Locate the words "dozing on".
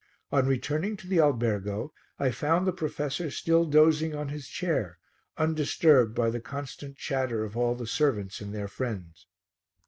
3.65-4.29